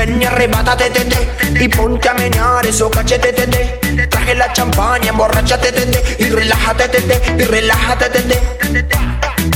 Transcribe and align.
arrebátate, 0.00 0.90
tete, 0.90 1.62
y 1.62 1.68
ponte 1.68 2.08
a 2.08 2.14
menear 2.14 2.64
eso 2.66 2.90
cachete, 2.90 3.32
tete. 3.32 4.06
Traje 4.08 4.34
la 4.34 4.50
champaña, 4.52 5.10
emborrachate, 5.10 5.72
tete, 5.72 6.16
y 6.18 6.30
relájate, 6.30 6.88
tete, 6.88 7.20
y 7.38 7.44
relájate, 7.44 8.08
tete. 8.08 8.40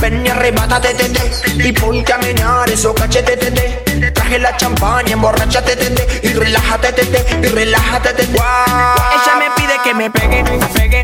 Ven 0.01 0.27
y 0.27 0.29
arrebátate, 0.29 0.95
tete, 0.95 1.67
y 1.67 1.73
ponte 1.73 2.13
a 2.13 2.19
menear 2.19 2.69
eso 2.69 2.95
cachete, 2.95 3.37
tete. 3.39 4.11
Traje 4.13 4.39
la 4.39 4.55
champaña, 4.57 5.13
emborrachate, 5.13 5.77
tete, 5.77 6.21
y 6.23 6.33
relájate, 6.35 6.93
tete, 6.93 7.25
y 7.43 7.47
relájate, 7.47 8.13
tete. 8.13 8.33
Ella 8.35 9.37
me 9.39 9.51
pide 9.57 9.79
que 9.83 9.95
me 9.95 10.11
pegue, 10.11 10.45
pegue, 10.75 11.04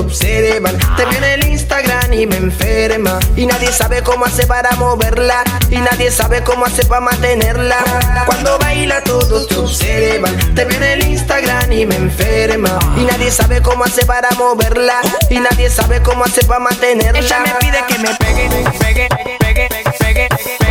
observan 0.00 0.78
Te 0.96 1.04
viene 1.06 1.34
el 1.34 1.46
Instagram 1.46 2.12
y 2.12 2.26
me 2.26 2.36
enferma. 2.36 3.18
Y 3.36 3.46
nadie 3.46 3.70
sabe 3.72 4.02
cómo 4.02 4.24
hace 4.24 4.46
para 4.46 4.70
moverla. 4.76 5.44
Y 5.70 5.76
nadie 5.76 6.10
sabe 6.10 6.42
cómo 6.42 6.66
hace 6.66 6.84
para 6.84 7.00
mantenerla. 7.00 7.76
Cuando 8.26 8.58
baila 8.58 9.02
todos 9.02 9.46
te 9.48 9.56
observan 9.56 10.54
Te 10.54 10.64
viene 10.64 10.94
el 10.94 11.06
Instagram 11.06 11.72
y 11.72 11.86
me 11.86 11.96
enferma. 11.96 12.78
Y 12.96 13.04
nadie 13.04 13.30
sabe 13.30 13.62
cómo 13.62 13.84
hace 13.84 14.04
para 14.06 14.30
moverla. 14.32 15.00
Y 15.30 15.40
nadie 15.40 15.70
sabe 15.70 16.02
cómo 16.02 16.24
hace 16.24 16.44
para 16.44 16.60
mantenerla. 16.60 17.18
Ella 17.18 17.40
me 17.40 17.54
pide 17.54 17.84
que 17.86 17.98
me 17.98 18.14
pegue, 18.16 18.48
pegue, 18.78 18.78
pegue, 18.78 19.08
pegue, 19.38 19.68
pegue, 19.98 20.28
pegue, 20.28 20.67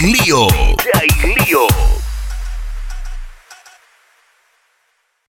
Lío. 0.00 0.67